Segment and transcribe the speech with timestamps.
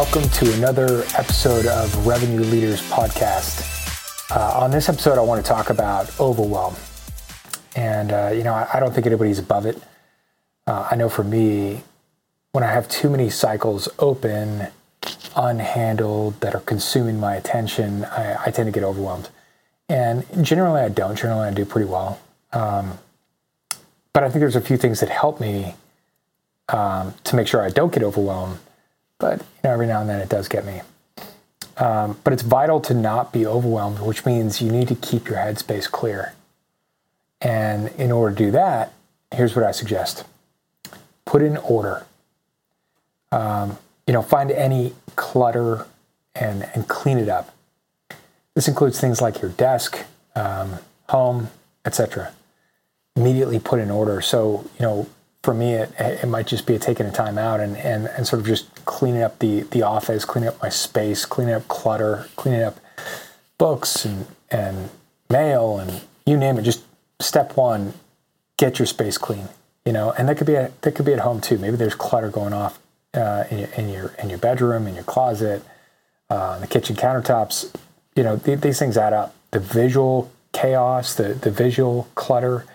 [0.00, 3.60] welcome to another episode of Revenue Leaders Podcast.
[4.34, 6.74] Uh, on this episode, I want to talk about overwhelm.
[7.76, 9.76] And, uh, you know, I, I, don't think anybody's above it.
[10.66, 11.82] Uh, I know for me,
[12.52, 14.68] when I have too many cycles open,
[15.02, 19.28] unhandled, that are consuming my attention, I, I tend to get overwhelmed.
[19.90, 21.14] And generally, I don't.
[21.14, 22.18] Generally, I do pretty well.
[22.54, 22.96] Um,
[24.14, 25.74] but I think there's a few things that help me
[26.70, 28.60] um, to make sure I don't get overwhelmed.
[29.20, 30.82] But you know, every now and then it does get me.
[31.76, 35.38] Um, but it's vital to not be overwhelmed, which means you need to keep your
[35.38, 36.34] headspace clear.
[37.40, 38.92] And in order to do that,
[39.32, 40.24] here's what I suggest:
[41.24, 42.06] put in order.
[43.32, 45.86] Um, you know, find any clutter
[46.34, 47.54] and and clean it up.
[48.54, 49.98] This includes things like your desk,
[50.34, 50.78] um,
[51.08, 51.50] home,
[51.84, 52.32] etc
[53.16, 54.20] immediately put in order.
[54.20, 55.06] So, you know,
[55.50, 58.24] for me, it, it might just be a taking a time out and, and, and
[58.24, 62.28] sort of just cleaning up the, the office, cleaning up my space, cleaning up clutter,
[62.36, 62.78] cleaning up
[63.58, 64.90] books and, and
[65.28, 66.62] mail and you name it.
[66.62, 66.84] Just
[67.18, 67.94] step one,
[68.58, 69.48] get your space clean,
[69.84, 71.58] you know, and that could be, a, that could be at home too.
[71.58, 72.78] Maybe there's clutter going off
[73.12, 75.64] uh, in, your, in your, in your bedroom, in your closet,
[76.28, 77.74] uh, the kitchen countertops,
[78.14, 79.34] you know, th- these things add up.
[79.50, 82.66] The visual chaos, the, the visual clutter,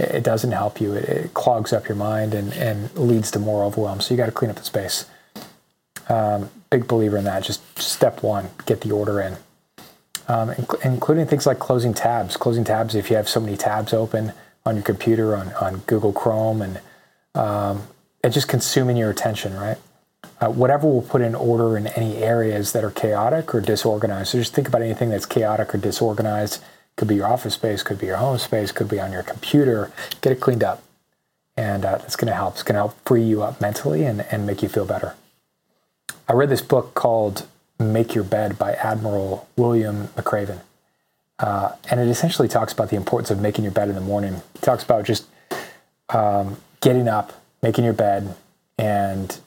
[0.00, 0.94] it doesn't help you.
[0.94, 4.00] It, it, clogs up your mind and, and leads to more overwhelm.
[4.00, 5.06] So you got to clean up the space.
[6.08, 7.44] Um, big believer in that.
[7.44, 9.34] Just step one, get the order in,
[10.28, 12.36] um, inc- including things like closing tabs.
[12.36, 14.32] Closing tabs if you have so many tabs open
[14.66, 16.80] on your computer on, on Google Chrome and
[17.34, 17.86] um,
[18.22, 19.78] and just consuming your attention, right?
[20.40, 24.30] Uh, whatever will put in order in any areas that are chaotic or disorganized.
[24.30, 26.62] So just think about anything that's chaotic or disorganized
[26.96, 29.92] could be your office space, could be your home space, could be on your computer.
[30.20, 30.82] Get it cleaned up.
[31.56, 32.54] And uh, that's going to help.
[32.54, 35.14] It's going to help free you up mentally and, and make you feel better.
[36.28, 37.46] I read this book called
[37.78, 40.60] Make Your Bed by Admiral William McRaven.
[41.38, 44.42] Uh, and it essentially talks about the importance of making your bed in the morning.
[44.54, 45.26] It talks about just
[46.10, 48.36] um, getting up, making your bed,
[48.78, 49.40] and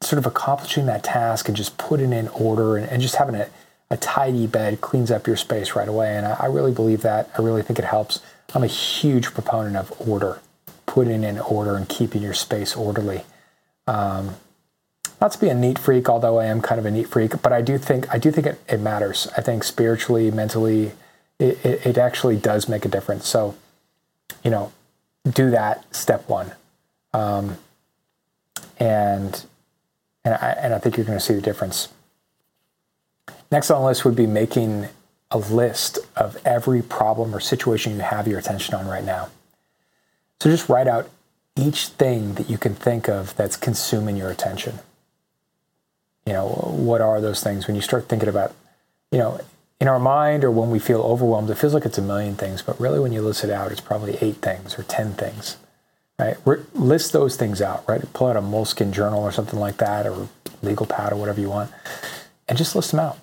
[0.00, 3.48] sort of accomplishing that task and just putting in order and, and just having a,
[3.92, 6.16] a tidy bed cleans up your space right away.
[6.16, 7.30] And I, I really believe that.
[7.36, 8.20] I really think it helps.
[8.54, 10.40] I'm a huge proponent of order,
[10.86, 13.24] putting in order and keeping your space orderly.
[13.86, 14.36] Um,
[15.20, 17.52] not to be a neat freak, although I am kind of a neat freak, but
[17.52, 19.28] I do think I do think it, it matters.
[19.36, 20.92] I think spiritually, mentally,
[21.38, 23.28] it, it, it, actually does make a difference.
[23.28, 23.54] So,
[24.42, 24.72] you know,
[25.30, 26.52] do that step one,
[27.12, 27.58] um,
[28.78, 29.44] and
[30.24, 31.88] and I and I think you're going to see the difference.
[33.52, 34.88] Next on the list would be making
[35.30, 39.28] a list of every problem or situation you have your attention on right now.
[40.40, 41.10] So just write out
[41.54, 44.78] each thing that you can think of that's consuming your attention.
[46.24, 48.54] You know, what are those things when you start thinking about,
[49.10, 49.38] you know,
[49.80, 52.62] in our mind or when we feel overwhelmed, it feels like it's a million things,
[52.62, 55.58] but really when you list it out, it's probably eight things or 10 things,
[56.18, 56.38] right?
[56.74, 58.00] List those things out, right?
[58.14, 60.28] Pull out a Moleskine journal or something like that or
[60.62, 61.70] legal pad or whatever you want
[62.48, 63.18] and just list them out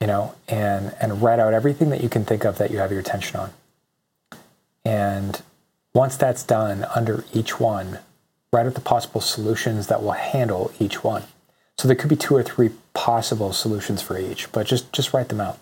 [0.00, 2.90] you know, and and write out everything that you can think of that you have
[2.90, 3.50] your attention on.
[4.84, 5.42] And
[5.94, 7.98] once that's done, under each one,
[8.52, 11.24] write out the possible solutions that will handle each one.
[11.76, 15.28] So there could be two or three possible solutions for each, but just just write
[15.28, 15.58] them out.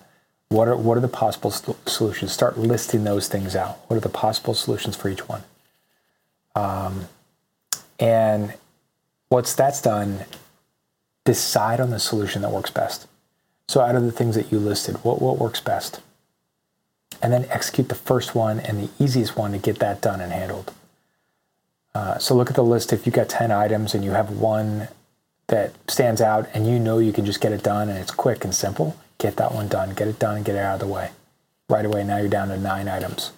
[0.48, 2.32] What are what are the possible solutions?
[2.32, 3.78] Start listing those things out.
[3.88, 5.42] What are the possible solutions for each one?
[6.54, 7.08] Um,
[7.98, 8.54] and
[9.30, 10.24] once that's done,
[11.24, 13.06] decide on the solution that works best.
[13.68, 16.00] So out of the things that you listed, what, what works best?
[17.22, 20.32] And then execute the first one and the easiest one to get that done and
[20.32, 20.72] handled.
[21.94, 22.92] Uh, so look at the list.
[22.92, 24.88] If you've got 10 items and you have one
[25.48, 28.44] that stands out and you know you can just get it done and it's quick
[28.44, 29.94] and simple, get that one done.
[29.94, 31.10] Get it done and get it out of the way.
[31.68, 33.32] Right away, now you're down to nine items.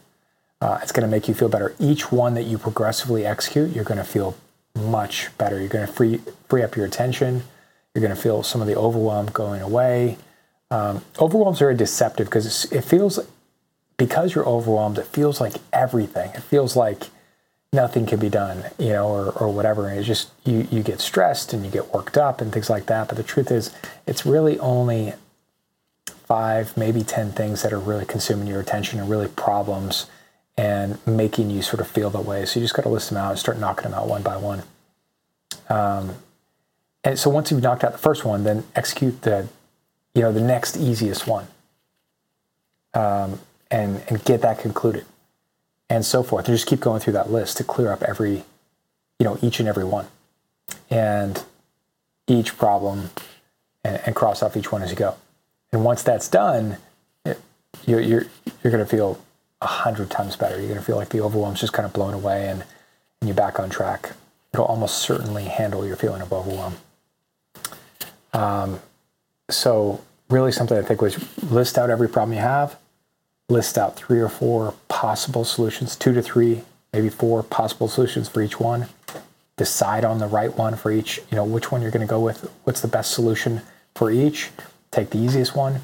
[0.61, 1.75] Uh, it's going to make you feel better.
[1.79, 4.37] Each one that you progressively execute, you're going to feel
[4.75, 5.59] much better.
[5.59, 7.45] You're going to free, free up your attention
[7.99, 10.19] you're going to feel some of the overwhelm going away.
[10.71, 13.19] Um, overwhelm is very deceptive because it feels,
[13.97, 16.31] because you're overwhelmed, it feels like everything.
[16.35, 17.09] It feels like
[17.73, 19.89] nothing can be done, you know, or, or whatever.
[19.89, 22.87] And it's just, you, you get stressed and you get worked up and things like
[22.87, 23.09] that.
[23.09, 23.75] But the truth is,
[24.07, 25.15] it's really only
[26.07, 30.07] five, maybe 10 things that are really consuming your attention and really problems
[30.57, 32.45] and making you sort of feel that way.
[32.45, 34.37] So you just got to list them out and start knocking them out one by
[34.37, 34.63] one.
[35.69, 36.15] Um,
[37.09, 39.49] and so once you've knocked out the first one, then execute the,
[40.15, 41.47] you know, the next easiest one,
[42.93, 43.41] um,
[43.71, 45.07] and and get that concluded,
[45.89, 46.47] and so forth.
[46.47, 48.45] And just keep going through that list to clear up every,
[49.19, 50.07] you know, each and every one,
[50.91, 51.43] and
[52.27, 53.09] each problem
[53.83, 55.15] and, and cross off each one as you go.
[55.73, 56.77] And once that's done,
[57.25, 57.41] it,
[57.87, 58.27] you're, you're,
[58.63, 59.19] you're going to feel
[59.63, 60.59] a hundred times better.
[60.59, 62.65] You're going to feel like the overwhelm's just kind of blown away and,
[63.21, 64.13] and you're back on track.
[64.53, 66.77] It'll almost certainly handle your feeling of overwhelm.
[68.39, 68.81] Um,
[69.51, 70.01] so
[70.31, 71.19] really something I think was
[71.51, 72.79] list out every problem you have,
[73.49, 76.63] list out three or four possible solutions, two to three,
[76.93, 78.87] maybe four possible solutions for each one.
[79.57, 82.21] Decide on the right one for each, you know, which one you're going to go
[82.21, 83.63] with, what's the best solution
[83.97, 84.51] for each.
[84.93, 85.81] Take the easiest one,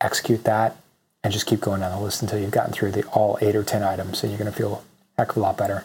[0.00, 0.76] execute that,
[1.24, 3.64] and just keep going down the list until you've gotten through the all eight or
[3.64, 4.84] 10 items and you're going to feel
[5.16, 5.84] a heck of a lot better.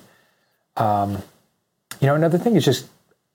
[0.77, 1.23] Um,
[1.99, 2.87] you know, another thing is just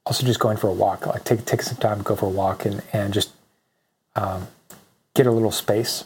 [0.09, 1.07] also just going for a walk.
[1.07, 3.33] Like take take some time, go for a walk, and and just
[4.17, 4.49] um,
[5.15, 6.05] get a little space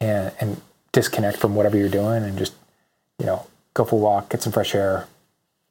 [0.00, 0.60] and and
[0.92, 2.54] disconnect from whatever you're doing, and just
[3.18, 5.08] you know go for a walk, get some fresh air,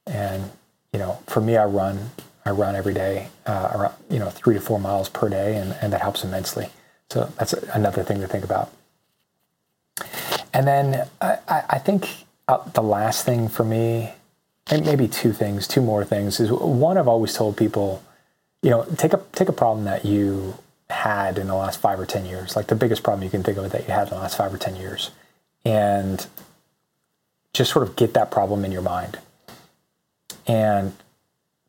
[0.05, 0.51] and
[0.91, 2.11] you know for me, I run.
[2.43, 5.73] I run every day, uh, around you know three to four miles per day, and
[5.81, 6.69] and that helps immensely.
[7.09, 8.71] So that's another thing to think about.
[10.53, 14.11] And then I, I think uh, the last thing for me
[14.71, 18.01] maybe two things, two more things is one I've always told people,
[18.61, 20.55] you know, take a take a problem that you
[20.89, 23.57] had in the last five or ten years, like the biggest problem you can think
[23.57, 25.11] of that you had in the last five or ten years,
[25.65, 26.27] and
[27.53, 29.19] just sort of get that problem in your mind
[30.47, 30.93] and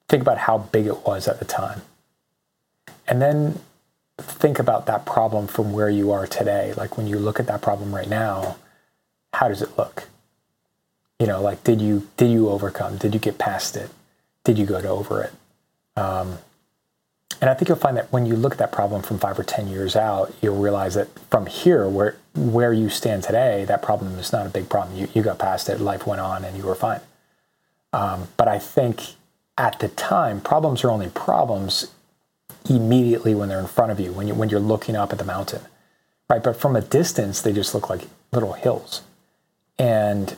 [0.09, 1.83] think about how big it was at the time.
[3.09, 3.61] And then
[4.19, 6.73] think about that problem from where you are today.
[6.77, 8.57] Like when you look at that problem right now,
[9.33, 10.09] how does it look?
[11.23, 12.97] You know like did you did you overcome?
[12.97, 13.91] Did you get past it?
[14.43, 15.33] Did you go to over it?
[15.97, 16.39] Um,
[17.41, 19.43] and i think you'll find that when you look at that problem from five or
[19.43, 24.19] ten years out you'll realize that from here where where you stand today that problem
[24.19, 24.97] is not a big problem.
[24.97, 25.81] You, you got past it.
[25.81, 27.01] Life went on and you were fine.
[27.93, 29.15] Um, but i think
[29.59, 31.93] at the time problems are only problems
[32.69, 35.25] immediately when they're in front of you when, you when you're looking up at the
[35.25, 35.63] mountain
[36.33, 36.43] right?
[36.43, 38.03] But from a distance they just look like
[38.33, 39.03] little hills.
[39.79, 40.37] And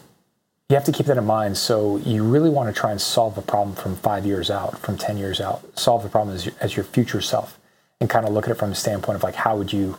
[0.69, 1.57] you have to keep that in mind.
[1.57, 4.97] So you really want to try and solve a problem from five years out, from
[4.97, 7.59] 10 years out, solve the problem as, as your future self
[8.01, 9.99] and kind of look at it from a standpoint of like, how would you,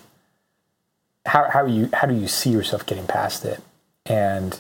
[1.26, 3.62] how, how you, how do you see yourself getting past it?
[4.08, 4.60] And,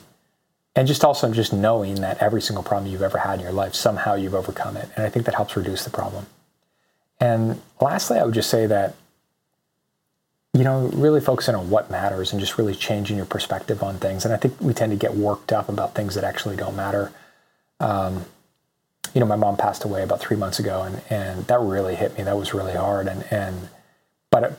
[0.75, 3.73] and just also just knowing that every single problem you've ever had in your life,
[3.73, 4.89] somehow you've overcome it.
[4.95, 6.27] And I think that helps reduce the problem.
[7.19, 8.95] And lastly, I would just say that
[10.55, 14.23] you know, really focusing on what matters and just really changing your perspective on things.
[14.23, 17.11] And I think we tend to get worked up about things that actually don't matter.
[17.81, 18.23] Um,
[19.13, 22.17] you know, my mom passed away about three months ago, and and that really hit
[22.17, 22.23] me.
[22.23, 23.07] That was really hard.
[23.07, 23.67] And and
[24.31, 24.57] but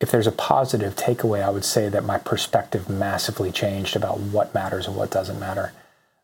[0.00, 4.52] if there's a positive takeaway, I would say that my perspective massively changed about what
[4.52, 5.72] matters and what doesn't matter.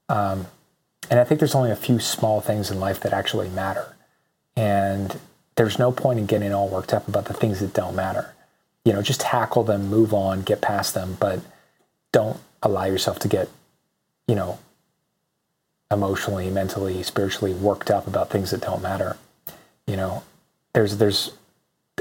[0.08, 0.48] Um,
[1.10, 3.94] and I think there's only a few small things in life that actually matter.
[4.56, 5.20] And
[5.54, 8.34] there's no point in getting all worked up about the things that don't matter
[8.84, 11.40] you know, just tackle them, move on, get past them, but
[12.11, 13.49] don't allow yourself to get,
[14.26, 14.58] you know,
[15.90, 19.17] emotionally, mentally, spiritually worked up about things that don't matter.
[19.87, 20.23] You know,
[20.73, 21.32] there's there's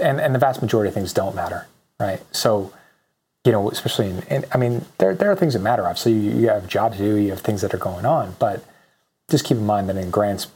[0.02, 1.68] and and the vast majority of things don't matter,
[2.00, 2.22] right?
[2.34, 2.74] So,
[3.44, 5.86] you know, especially in, in I mean, there there are things that matter.
[5.86, 8.64] Obviously, you, you have jobs to do, you have things that are going on, but
[9.30, 10.48] just keep in mind that in grand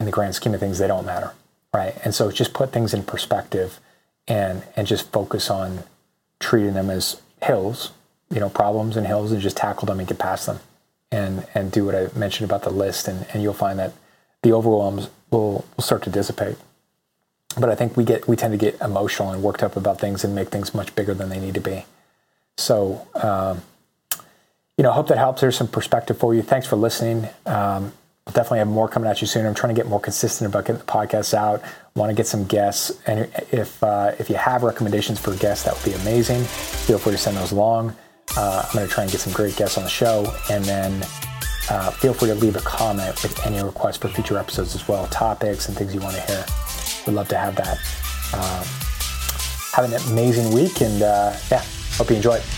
[0.00, 1.32] in the grand scheme of things, they don't matter,
[1.72, 1.94] right?
[2.04, 3.80] And so, just put things in perspective
[4.26, 5.84] and and just focus on
[6.40, 7.92] treating them as hills,
[8.30, 10.60] you know, problems and hills, and just tackle them and get past them,
[11.10, 13.92] and and do what I mentioned about the list, and and you'll find that
[14.42, 16.56] the overwhelms will will start to dissipate.
[17.58, 20.24] But I think we get we tend to get emotional and worked up about things
[20.24, 21.84] and make things much bigger than they need to be.
[22.56, 23.06] So.
[23.14, 23.62] Um,
[24.76, 25.40] you know, hope that helps.
[25.40, 26.42] There's some perspective for you.
[26.42, 27.28] Thanks for listening.
[27.46, 27.92] Um,
[28.32, 29.44] definitely have more coming at you soon.
[29.46, 31.62] I'm trying to get more consistent about getting the podcast out.
[31.94, 35.74] Want to get some guests, and if uh, if you have recommendations for guests, that
[35.74, 36.42] would be amazing.
[36.42, 37.94] Feel free to send those along.
[38.36, 41.02] Uh, I'm going to try and get some great guests on the show, and then
[41.70, 45.06] uh, feel free to leave a comment with any requests for future episodes as well,
[45.08, 46.44] topics and things you want to hear.
[47.06, 47.78] We'd love to have that.
[48.32, 48.64] Um,
[49.72, 51.62] have an amazing week, and uh, yeah,
[51.96, 52.53] hope you enjoy it.